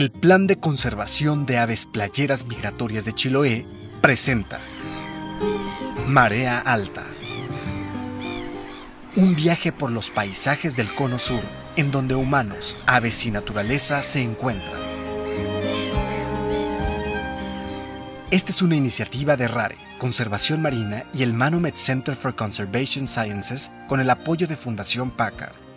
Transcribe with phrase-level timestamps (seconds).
[0.00, 3.66] el Plan de Conservación de Aves Playeras Migratorias de Chiloé
[4.00, 4.58] presenta
[6.06, 7.04] Marea Alta.
[9.14, 11.42] Un viaje por los paisajes del Cono Sur,
[11.76, 14.80] en donde humanos, aves y naturaleza se encuentran.
[18.30, 23.70] Esta es una iniciativa de RARE, Conservación Marina y el Manomet Center for Conservation Sciences
[23.86, 25.69] con el apoyo de Fundación Packard.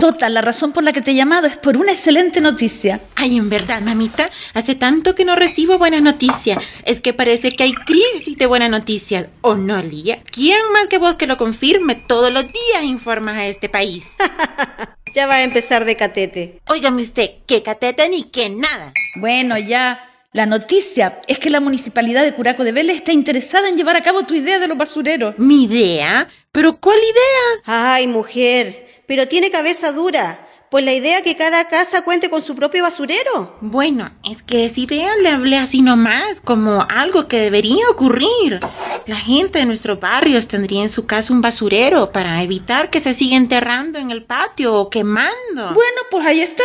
[0.00, 3.02] Tota, la razón por la que te he llamado es por una excelente noticia.
[3.16, 6.82] Ay, en verdad, mamita, hace tanto que no recibo buenas noticias.
[6.86, 9.28] Es que parece que hay crisis de buenas noticias.
[9.42, 10.22] ¿O no, Lía?
[10.32, 11.96] ¿Quién más que vos que lo confirme?
[11.96, 14.04] Todos los días informas a este país.
[15.14, 16.62] ya va a empezar de catete.
[16.70, 18.94] Óigame usted, que catete ni que nada.
[19.16, 20.06] Bueno, ya.
[20.32, 24.02] La noticia es que la municipalidad de Curaco de Vélez está interesada en llevar a
[24.02, 25.36] cabo tu idea de los basureros.
[25.38, 26.28] ¿Mi idea?
[26.52, 27.62] ¿Pero cuál idea?
[27.64, 30.46] Ay, mujer, pero tiene cabeza dura.
[30.70, 33.56] Pues la idea que cada casa cuente con su propio basurero.
[33.60, 38.60] Bueno, es que esa idea le hablé así nomás, como algo que debería ocurrir.
[39.06, 43.12] La gente de nuestros barrios tendría en su casa un basurero para evitar que se
[43.12, 45.74] siga enterrando en el patio o quemando.
[45.74, 46.62] Bueno, pues ahí está.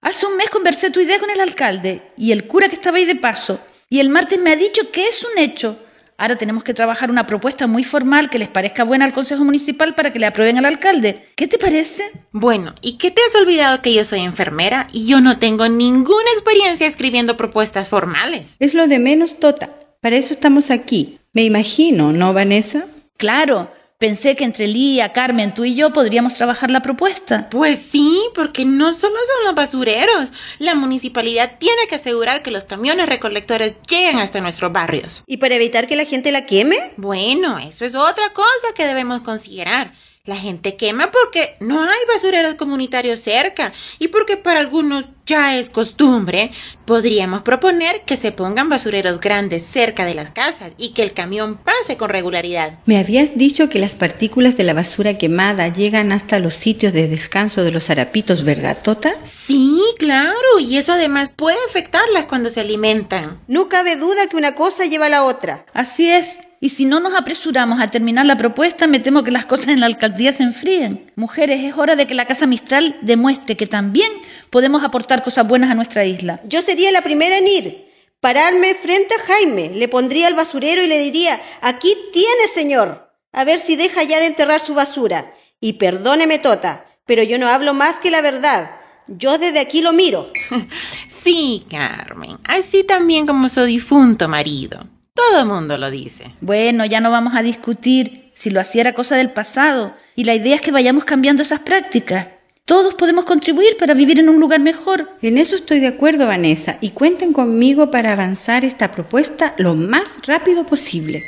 [0.00, 3.04] Hace un mes conversé tu idea con el alcalde y el cura que estaba ahí
[3.04, 3.60] de paso.
[3.90, 5.76] Y el martes me ha dicho que es un hecho.
[6.18, 9.94] Ahora tenemos que trabajar una propuesta muy formal que les parezca buena al Consejo Municipal
[9.94, 11.26] para que le aprueben al alcalde.
[11.36, 12.04] ¿Qué te parece?
[12.32, 16.30] Bueno, ¿y qué te has olvidado que yo soy enfermera y yo no tengo ninguna
[16.32, 18.56] experiencia escribiendo propuestas formales?
[18.60, 19.70] Es lo de menos, Tota.
[20.00, 21.18] Para eso estamos aquí.
[21.34, 22.86] Me imagino, ¿no, Vanessa?
[23.18, 27.48] Claro, Pensé que entre Lía, Carmen, tú y yo podríamos trabajar la propuesta.
[27.48, 30.28] Pues sí, porque no solo son los basureros.
[30.58, 35.22] La municipalidad tiene que asegurar que los camiones recolectores lleguen hasta nuestros barrios.
[35.26, 36.76] ¿Y para evitar que la gente la queme?
[36.98, 39.94] Bueno, eso es otra cosa que debemos considerar.
[40.26, 45.70] La gente quema porque no hay basureros comunitarios cerca y porque para algunos ya es
[45.70, 46.50] costumbre.
[46.84, 51.58] Podríamos proponer que se pongan basureros grandes cerca de las casas y que el camión
[51.58, 52.78] pase con regularidad.
[52.86, 57.06] Me habías dicho que las partículas de la basura quemada llegan hasta los sitios de
[57.06, 59.14] descanso de los harapitos, ¿verdad, Tota?
[59.22, 63.40] Sí, claro, y eso además puede afectarlas cuando se alimentan.
[63.46, 65.66] No cabe duda que una cosa lleva a la otra.
[65.72, 66.38] Así es.
[66.66, 69.78] Y si no nos apresuramos a terminar la propuesta, me temo que las cosas en
[69.78, 71.12] la alcaldía se enfríen.
[71.14, 74.10] Mujeres, es hora de que la Casa Mistral demuestre que también
[74.50, 76.40] podemos aportar cosas buenas a nuestra isla.
[76.44, 77.88] Yo sería la primera en ir.
[78.18, 83.12] Pararme frente a Jaime, le pondría el basurero y le diría, aquí tiene, señor.
[83.30, 85.32] A ver si deja ya de enterrar su basura.
[85.60, 88.72] Y perdóneme, Tota, pero yo no hablo más que la verdad.
[89.06, 90.28] Yo desde aquí lo miro.
[91.22, 94.95] sí, Carmen, así también como su difunto marido.
[95.16, 96.30] Todo el mundo lo dice.
[96.42, 99.94] Bueno, ya no vamos a discutir si lo hacía era cosa del pasado.
[100.14, 102.26] Y la idea es que vayamos cambiando esas prácticas.
[102.66, 105.08] Todos podemos contribuir para vivir en un lugar mejor.
[105.22, 110.18] En eso estoy de acuerdo, Vanessa, y cuenten conmigo para avanzar esta propuesta lo más
[110.26, 111.22] rápido posible.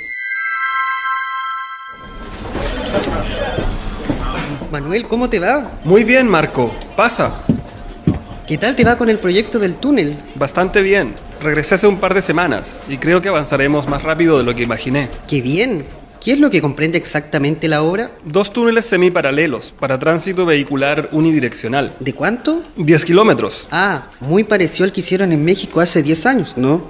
[4.70, 5.80] Manuel, ¿cómo te va?
[5.84, 6.74] Muy bien, Marco.
[6.94, 7.42] Pasa.
[8.46, 10.14] ¿Qué tal te va con el proyecto del túnel?
[10.34, 11.14] Bastante bien.
[11.40, 14.62] Regresé hace un par de semanas y creo que avanzaremos más rápido de lo que
[14.64, 15.08] imaginé.
[15.28, 15.84] ¡Qué bien!
[16.20, 18.10] ¿Qué es lo que comprende exactamente la obra?
[18.24, 21.94] Dos túneles semiparalelos para tránsito vehicular unidireccional.
[22.00, 22.62] ¿De cuánto?
[22.76, 23.68] 10 kilómetros.
[23.70, 26.82] Ah, muy parecido al que hicieron en México hace 10 años, ¿no?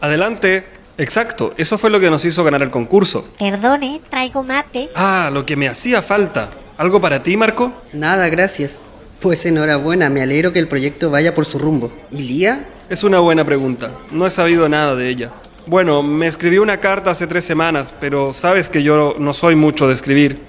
[0.00, 0.64] Adelante.
[0.98, 3.28] Exacto, eso fue lo que nos hizo ganar el concurso.
[3.38, 4.88] Perdone, traigo mate.
[4.94, 6.48] Ah, lo que me hacía falta.
[6.78, 7.72] ¿Algo para ti, Marco?
[7.92, 8.80] Nada, gracias.
[9.26, 11.90] Pues enhorabuena, me alegro que el proyecto vaya por su rumbo.
[12.12, 12.64] ¿Y Lía?
[12.88, 13.90] Es una buena pregunta.
[14.12, 15.32] No he sabido nada de ella.
[15.66, 19.88] Bueno, me escribió una carta hace tres semanas, pero sabes que yo no soy mucho
[19.88, 20.42] de escribir.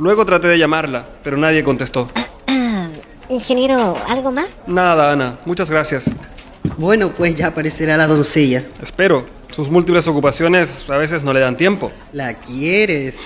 [0.00, 2.10] Luego traté de llamarla, pero nadie contestó.
[3.30, 4.48] Ingeniero, ¿algo más?
[4.66, 5.38] Nada, Ana.
[5.44, 6.10] Muchas gracias.
[6.78, 8.64] Bueno, pues ya aparecerá la doncella.
[8.82, 9.24] Espero.
[9.52, 11.92] Sus múltiples ocupaciones a veces no le dan tiempo.
[12.12, 13.20] ¿La quieres?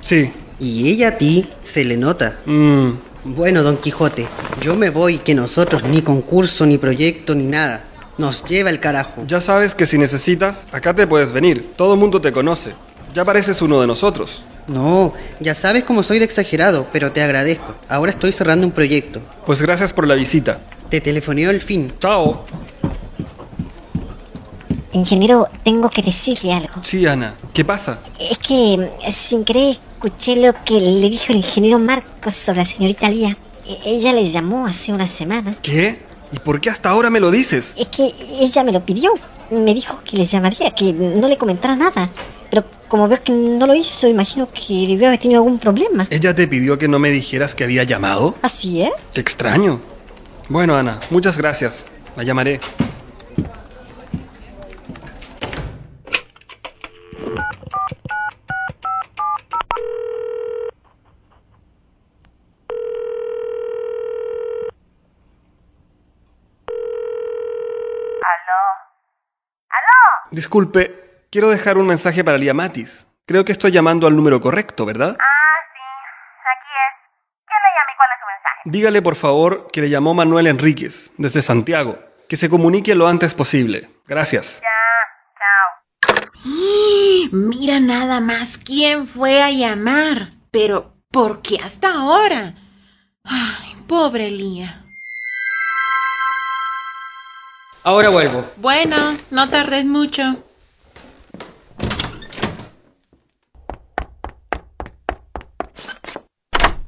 [0.00, 0.32] Sí.
[0.58, 2.38] Y ella a ti se le nota.
[2.46, 2.92] Mmm.
[3.24, 4.28] Bueno, don Quijote,
[4.60, 7.84] yo me voy, que nosotros ni concurso, ni proyecto, ni nada.
[8.18, 9.24] Nos lleva el carajo.
[9.26, 11.72] Ya sabes que si necesitas, acá te puedes venir.
[11.74, 12.74] Todo el mundo te conoce.
[13.14, 14.44] Ya pareces uno de nosotros.
[14.66, 17.74] No, ya sabes cómo soy de exagerado, pero te agradezco.
[17.88, 19.20] Ahora estoy cerrando un proyecto.
[19.46, 20.60] Pues gracias por la visita.
[20.90, 21.92] Te telefoneo al fin.
[22.00, 22.44] Chao.
[24.94, 26.82] Ingeniero, tengo que decirle algo.
[26.82, 27.34] Sí, Ana.
[27.52, 27.98] ¿Qué pasa?
[28.18, 33.08] Es que sin querer escuché lo que le dijo el ingeniero Marcos sobre la señorita
[33.10, 33.36] Lía.
[33.66, 35.54] E- Ella le llamó hace una semana.
[35.62, 36.02] ¿Qué?
[36.32, 37.74] ¿Y por qué hasta ahora me lo dices?
[37.78, 38.10] Es que
[38.40, 39.12] ella me lo pidió.
[39.50, 42.10] Me dijo que le llamaría, que no le comentara nada.
[42.50, 46.06] Pero como veo que no lo hizo, imagino que debió haber tenido algún problema.
[46.10, 48.36] ¿Ella te pidió que no me dijeras que había llamado?
[48.42, 48.90] Así es.
[49.12, 49.80] Qué extraño.
[50.48, 51.84] Bueno, Ana, muchas gracias.
[52.16, 52.60] La llamaré.
[70.34, 73.06] Disculpe, quiero dejar un mensaje para Lía Matis.
[73.24, 75.16] Creo que estoy llamando al número correcto, ¿verdad?
[75.16, 75.80] Ah, sí,
[76.52, 77.46] aquí es.
[77.46, 78.60] ¿Quién le llama y cuál es su mensaje?
[78.64, 82.00] Dígale, por favor, que le llamó Manuel Enríquez, desde Santiago.
[82.28, 83.90] Que se comunique lo antes posible.
[84.06, 84.60] Gracias.
[84.60, 86.10] Ya,
[86.42, 86.42] chao.
[87.32, 90.32] Mira nada más quién fue a llamar.
[90.50, 92.54] Pero, ¿por qué hasta ahora?
[93.22, 94.83] Ay, pobre Lía.
[97.84, 98.42] Ahora vuelvo.
[98.56, 100.38] Bueno, no tardes mucho.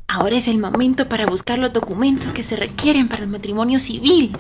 [0.08, 4.34] Ahora es el momento para buscar los documentos que se requieren para el matrimonio civil.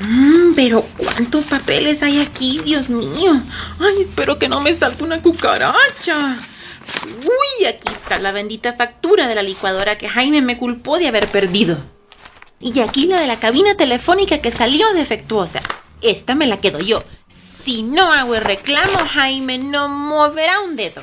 [0.00, 3.40] Mm, pero ¿cuántos papeles hay aquí, Dios mío?
[3.80, 6.36] Ay, espero que no me salte una cucaracha.
[7.06, 11.28] Uy, aquí está la bendita factura de la licuadora que Jaime me culpó de haber
[11.28, 11.78] perdido.
[12.62, 15.60] Y aquí la de la cabina telefónica que salió defectuosa.
[16.00, 17.02] Esta me la quedo yo.
[17.28, 21.02] Si no hago el reclamo, Jaime no moverá un dedo.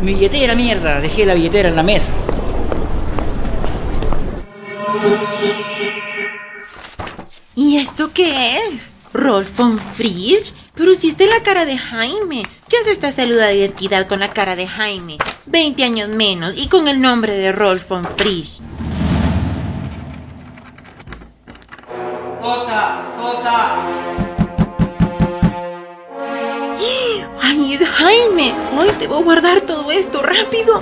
[0.00, 1.00] Mi billetera, mierda.
[1.00, 2.14] Dejé la billetera en la mesa.
[7.56, 8.86] ¿Y esto qué es?
[9.12, 10.54] ¿Rolf von Frisch?
[10.78, 12.44] Pero si esta es la cara de Jaime.
[12.68, 15.18] ¿Qué hace esta célula de identidad con la cara de Jaime?
[15.46, 18.60] 20 años menos y con el nombre de Rolf von Frisch.
[22.40, 23.74] Jota, Jota.
[27.42, 28.54] ¡Ay, es Jaime!
[28.78, 30.80] ¡Ay, debo guardar todo esto rápido!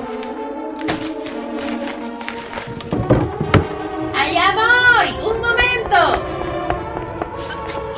[4.15, 5.09] ¡Allá voy!
[5.33, 6.21] ¡Un momento!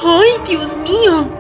[0.05, 1.38] ¡Ay, Dios mío!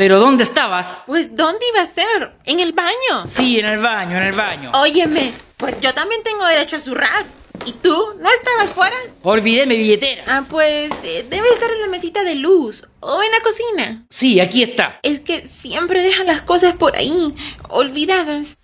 [0.00, 1.02] ¿Pero dónde estabas?
[1.04, 2.32] Pues, ¿dónde iba a ser?
[2.46, 3.28] ¿En el baño?
[3.28, 4.72] Sí, en el baño, en el baño.
[4.72, 7.26] Óyeme, pues yo también tengo derecho a zurrar.
[7.66, 8.14] ¿Y tú?
[8.18, 8.96] ¿No estabas fuera?
[9.22, 10.24] Olvidé mi billetera.
[10.26, 14.06] Ah, pues eh, debe estar en la mesita de luz o en la cocina.
[14.08, 15.00] Sí, aquí está.
[15.02, 17.34] Es que siempre dejan las cosas por ahí,
[17.68, 18.56] olvidadas.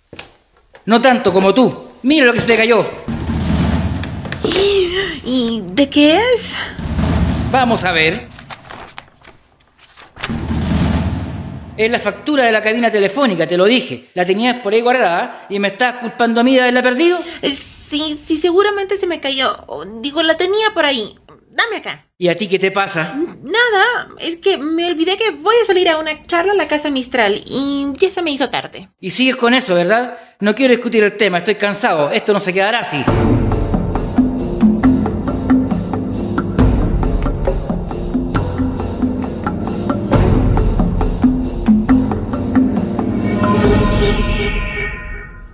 [0.85, 1.91] No tanto como tú.
[2.01, 2.83] Mira lo que se te cayó.
[5.23, 6.55] ¿Y de qué es?
[7.51, 8.27] Vamos a ver.
[11.77, 14.07] Es la factura de la cabina telefónica, te lo dije.
[14.15, 17.19] La tenías por ahí guardada y me estás culpando a mí de haberla perdido.
[17.41, 17.55] Eh,
[17.89, 19.57] Sí, sí, seguramente se me cayó.
[20.01, 21.17] Digo, la tenía por ahí.
[21.49, 22.05] Dame acá.
[22.17, 23.15] ¿Y a ti qué te pasa?
[23.15, 26.89] Nada, es que me olvidé que voy a salir a una charla a la casa
[26.89, 28.89] Mistral y ya se me hizo tarde.
[28.99, 30.17] Y sigues con eso, ¿verdad?
[30.39, 32.11] No quiero discutir el tema, estoy cansado.
[32.11, 33.03] Esto no se quedará así.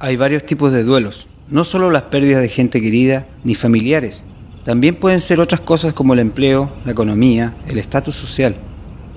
[0.04, 4.26] Hay varios tipos de duelos, no solo las pérdidas de gente querida ni familiares,
[4.66, 8.58] también pueden ser otras cosas como el empleo, la economía, el estatus social.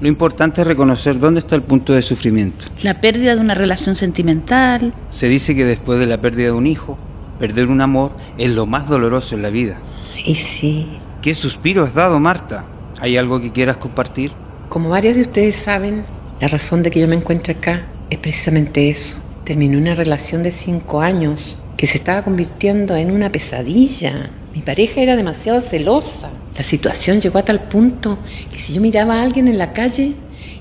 [0.00, 2.66] Lo importante es reconocer dónde está el punto de sufrimiento.
[2.84, 4.94] La pérdida de una relación sentimental.
[5.10, 6.96] Se dice que después de la pérdida de un hijo,
[7.40, 9.80] perder un amor es lo más doloroso en la vida.
[10.24, 10.86] Y sí,
[11.20, 12.64] ¿Qué suspiro has dado, Marta?
[13.00, 14.30] ¿Hay algo que quieras compartir?
[14.68, 16.04] como varios de ustedes saben,
[16.40, 19.25] la razón de que yo me encuentre acá es precisamente eso.
[19.46, 24.28] Terminé una relación de cinco años que se estaba convirtiendo en una pesadilla.
[24.52, 26.30] Mi pareja era demasiado celosa.
[26.56, 28.18] La situación llegó a tal punto
[28.50, 30.14] que si yo miraba a alguien en la calle,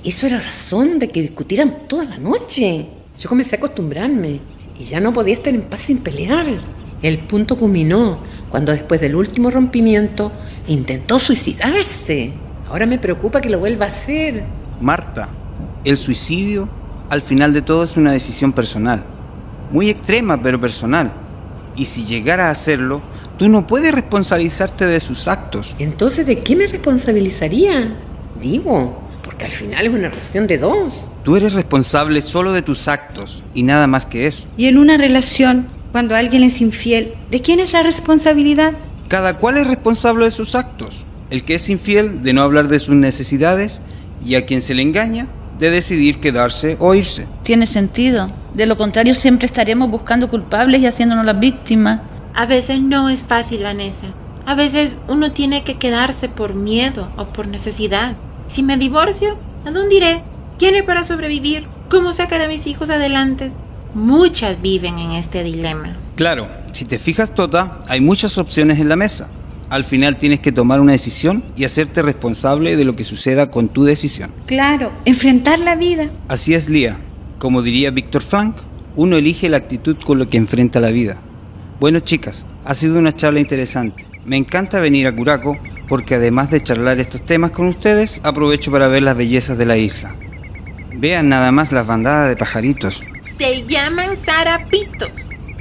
[0.04, 2.86] eso era razón de que discutieran toda la noche.
[3.20, 4.40] Yo comencé a acostumbrarme
[4.80, 6.46] y ya no podía estar en paz sin pelear.
[7.02, 8.20] El punto culminó
[8.52, 10.32] cuando después del último rompimiento
[10.68, 12.34] intentó suicidarse.
[12.70, 14.44] Ahora me preocupa que lo vuelva a hacer.
[14.80, 15.30] Marta,
[15.84, 19.04] el suicidio al final de todo es una decisión personal,
[19.72, 21.14] muy extrema pero personal.
[21.76, 23.02] Y si llegara a hacerlo,
[23.38, 25.76] tú no puedes responsabilizarte de sus actos.
[25.80, 27.94] Entonces, ¿de qué me responsabilizaría?
[28.42, 31.10] Digo, porque al final es una relación de dos.
[31.24, 34.48] Tú eres responsable solo de tus actos y nada más que eso.
[34.56, 38.74] Y en una relación, cuando alguien es infiel, ¿de quién es la responsabilidad?
[39.10, 41.06] Cada cual es responsable de sus actos.
[41.30, 43.82] El que es infiel de no hablar de sus necesidades
[44.26, 45.28] y a quien se le engaña
[45.60, 47.28] de decidir quedarse o irse.
[47.44, 48.30] Tiene sentido.
[48.54, 52.02] De lo contrario, siempre estaremos buscando culpables y haciéndonos las víctimas.
[52.34, 54.08] A veces no es fácil, Vanessa.
[54.46, 58.16] A veces uno tiene que quedarse por miedo o por necesidad.
[58.48, 60.22] Si me divorcio, ¿a dónde iré?
[60.60, 61.68] ¿Quién es para sobrevivir?
[61.90, 63.52] ¿Cómo sacar a mis hijos adelante?
[63.94, 65.96] Muchas viven en este dilema.
[66.16, 69.30] Claro, si te fijas, Tota, hay muchas opciones en la mesa.
[69.70, 73.70] Al final tienes que tomar una decisión y hacerte responsable de lo que suceda con
[73.70, 74.32] tu decisión.
[74.46, 76.10] Claro, enfrentar la vida.
[76.28, 76.98] Así es, Lía.
[77.40, 78.58] Como diría Víctor Frank,
[78.96, 81.18] uno elige la actitud con lo que enfrenta la vida.
[81.80, 84.06] Bueno, chicas, ha sido una charla interesante.
[84.26, 85.58] Me encanta venir a Curaco
[85.88, 89.78] porque además de charlar estos temas con ustedes, aprovecho para ver las bellezas de la
[89.78, 90.16] isla.
[90.96, 93.04] Vean nada más las bandadas de pajaritos.
[93.38, 95.12] Se llaman zarapitos.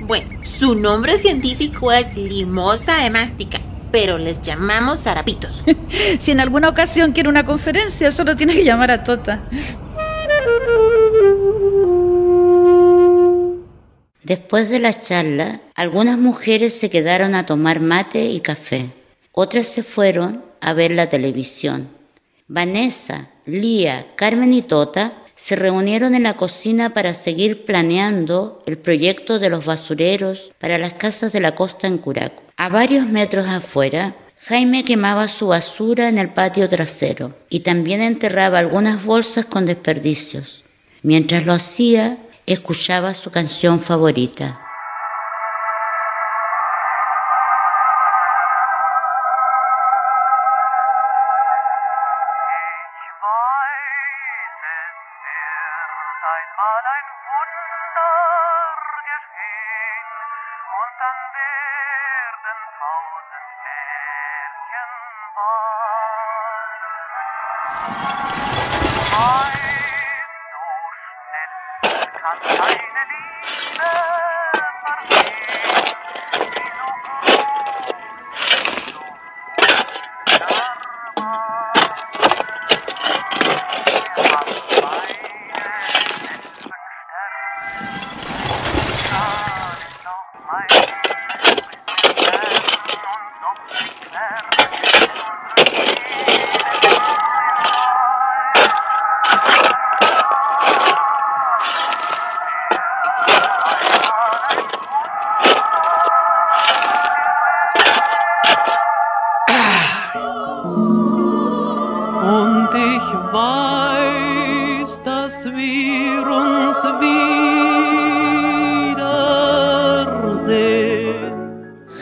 [0.06, 3.60] Bueno, su nombre científico es limosa hemástica,
[3.94, 5.62] pero les llamamos zarapitos.
[6.18, 9.44] si en alguna ocasión quiere una conferencia, solo tiene que llamar a Tota.
[14.24, 18.90] Después de la charla, algunas mujeres se quedaron a tomar mate y café.
[19.30, 21.88] Otras se fueron a ver la televisión.
[22.48, 29.38] Vanessa, Lía, Carmen y Tota se reunieron en la cocina para seguir planeando el proyecto
[29.38, 32.42] de los basureros para las casas de la costa en Curaco.
[32.56, 38.58] A varios metros afuera, Jaime quemaba su basura en el patio trasero y también enterraba
[38.58, 40.64] algunas bolsas con desperdicios.
[41.02, 44.63] Mientras lo hacía, escuchaba su canción favorita.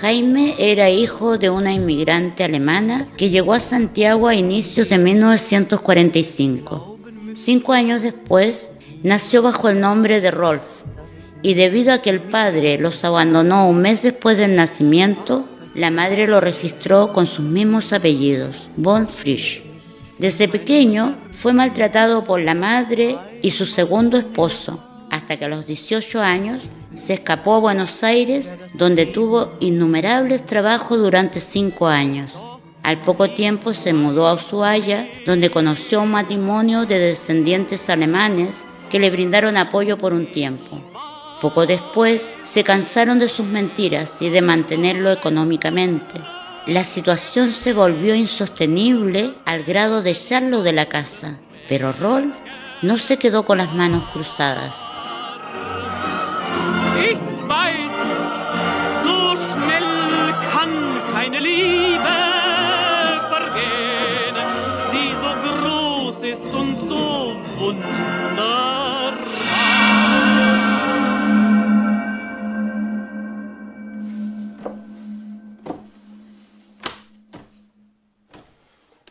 [0.00, 6.98] Jaime era hijo de una inmigrante alemana que llegó a Santiago a inicios de 1945.
[7.34, 8.70] Cinco años después,
[9.02, 10.62] nació bajo el nombre de Rolf
[11.40, 16.26] y debido a que el padre los abandonó un mes después del nacimiento, la madre
[16.26, 19.62] lo registró con sus mismos apellidos, von Frisch.
[20.18, 24.84] Desde pequeño fue maltratado por la madre y su segundo esposo,
[25.22, 26.64] hasta que a los 18 años
[26.94, 32.42] se escapó a Buenos Aires, donde tuvo innumerables trabajos durante cinco años.
[32.82, 38.98] Al poco tiempo se mudó a Ushuaia, donde conoció un matrimonio de descendientes alemanes que
[38.98, 40.82] le brindaron apoyo por un tiempo.
[41.40, 46.14] Poco después se cansaron de sus mentiras y de mantenerlo económicamente.
[46.66, 51.38] La situación se volvió insostenible al grado de echarlo de la casa,
[51.68, 52.34] pero Rolf
[52.82, 54.91] no se quedó con las manos cruzadas.
[57.52, 57.94] Weiß,
[59.04, 59.90] so schnell
[60.52, 60.72] kann
[61.12, 62.16] keine Liebe
[63.32, 64.36] vergehen,
[64.92, 69.12] die so groß ist und so wunderbar.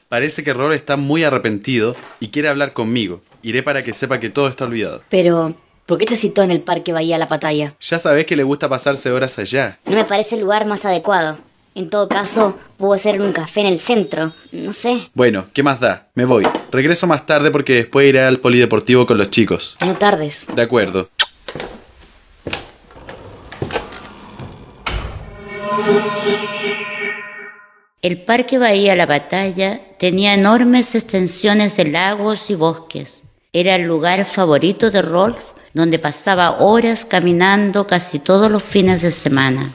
[0.09, 3.21] Parece que Rol está muy arrepentido y quiere hablar conmigo.
[3.43, 5.03] Iré para que sepa que todo está olvidado.
[5.09, 5.55] Pero,
[5.91, 7.75] ¿por qué te citó en el Parque Bahía La Pataya?
[7.81, 9.77] Ya sabés que le gusta pasarse horas allá.
[9.83, 11.37] No me parece el lugar más adecuado.
[11.75, 14.31] En todo caso, pudo ser en un café en el centro.
[14.53, 15.09] No sé.
[15.13, 16.07] Bueno, ¿qué más da?
[16.15, 16.47] Me voy.
[16.71, 19.75] Regreso más tarde porque después iré al polideportivo con los chicos.
[19.85, 20.47] No tardes.
[20.55, 21.09] De acuerdo.
[28.01, 33.23] El Parque Bahía La Batalla tenía enormes extensiones de lagos y bosques.
[33.51, 39.11] Era el lugar favorito de Rolf, donde pasaba horas caminando casi todos los fines de
[39.11, 39.71] semana.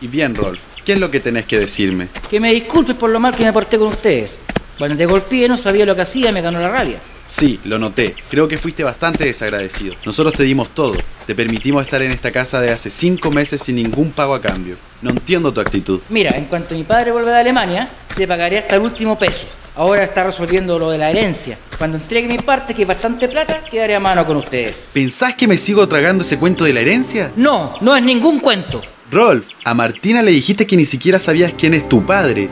[0.00, 2.08] Y bien, Rolf, ¿qué es lo que tenés que decirme?
[2.28, 4.36] Que me disculpes por lo mal que me porté con ustedes.
[4.78, 6.98] Cuando te golpeé no sabía lo que hacía, me ganó la rabia.
[7.26, 8.16] Sí, lo noté.
[8.30, 9.94] Creo que fuiste bastante desagradecido.
[10.04, 10.96] Nosotros te dimos todo.
[11.26, 14.76] Te permitimos estar en esta casa de hace cinco meses sin ningún pago a cambio.
[15.02, 16.00] No entiendo tu actitud.
[16.08, 19.46] Mira, en cuanto mi padre vuelva de Alemania, te pagaré hasta el último peso.
[19.76, 21.58] Ahora está resolviendo lo de la herencia.
[21.78, 24.88] Cuando entregue mi parte, que es bastante plata, quedaré a mano con ustedes.
[24.92, 27.32] ¿Pensás que me sigo tragando ese cuento de la herencia?
[27.36, 28.82] No, no es ningún cuento.
[29.10, 32.48] Rolf, a Martina le dijiste que ni siquiera sabías quién es tu padre.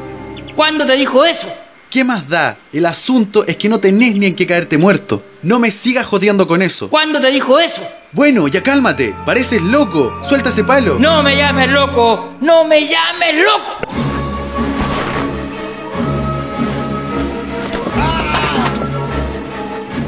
[0.57, 1.49] ¿Cuándo te dijo eso?
[1.91, 2.59] ¿Qué más da?
[2.73, 5.23] El asunto es que no tenés ni en qué caerte muerto.
[5.43, 6.91] No me sigas jodiendo con eso.
[6.91, 7.83] ¿Cuándo te dijo eso?
[8.13, 9.15] Bueno, ya cálmate.
[9.25, 10.13] Pareces loco.
[10.23, 10.99] Suelta ese palo.
[10.99, 12.35] No me llames loco.
[12.41, 14.18] No me llames loco.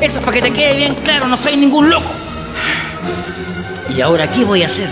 [0.00, 2.10] Eso es para que te quede bien claro, no soy ningún loco.
[3.94, 4.88] ¿Y ahora qué voy a hacer?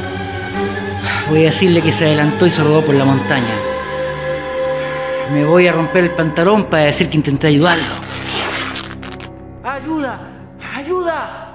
[1.30, 3.54] Voy a decirle que se adelantó y se rodó por la montaña.
[5.32, 7.84] Me voy a romper el pantalón para decir que intenté ayudarlo.
[9.62, 10.20] ¡Ayuda!
[10.74, 11.47] ¡Ayuda!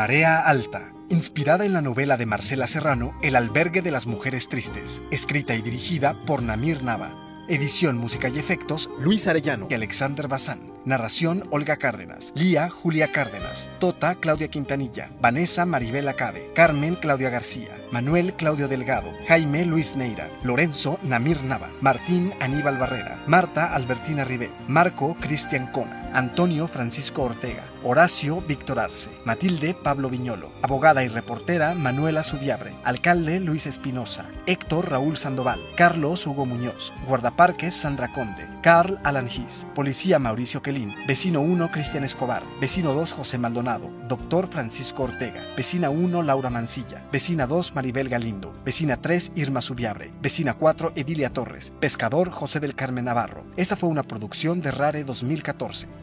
[0.00, 5.02] Marea Alta, inspirada en la novela de Marcela Serrano El albergue de las mujeres tristes,
[5.10, 7.12] escrita y dirigida por Namir Nava.
[7.48, 10.72] Edición, música y efectos, Luis Arellano y Alexander Bazán.
[10.86, 12.32] Narración, Olga Cárdenas.
[12.34, 13.68] Lía, Julia Cárdenas.
[13.78, 15.10] Tota, Claudia Quintanilla.
[15.20, 16.50] Vanessa, Maribel Acabe.
[16.54, 17.76] Carmen, Claudia García.
[17.92, 19.12] Manuel, Claudio Delgado.
[19.28, 20.30] Jaime, Luis Neira.
[20.44, 21.68] Lorenzo, Namir Nava.
[21.82, 23.18] Martín, Aníbal Barrera.
[23.26, 24.50] Marta, Albertina Ribel.
[24.66, 25.99] Marco, Cristian Cona.
[26.12, 27.62] Antonio, Francisco Ortega.
[27.82, 29.10] Horacio, Víctor Arce.
[29.24, 30.52] Matilde, Pablo Viñolo.
[30.60, 32.74] Abogada y reportera, Manuela Subiabre.
[32.84, 34.26] Alcalde, Luis Espinosa.
[34.46, 35.60] Héctor, Raúl Sandoval.
[35.76, 36.92] Carlos, Hugo Muñoz.
[37.06, 38.46] Guardaparques, Sandra Conde.
[38.62, 39.66] Carl Alan Gis.
[39.74, 40.94] Policía, Mauricio Quelín.
[41.06, 42.42] Vecino 1, Cristian Escobar.
[42.60, 43.90] Vecino 2, José Maldonado.
[44.08, 45.40] Doctor Francisco Ortega.
[45.56, 47.02] Vecina 1, Laura Mancilla.
[47.12, 48.52] Vecina 2, Maribel Galindo.
[48.64, 50.12] Vecina 3, Irma Subiabre.
[50.20, 51.72] Vecina 4, Edilia Torres.
[51.80, 53.44] Pescador, José del Carmen Navarro.
[53.56, 55.99] Esta fue una producción de Rare 2014.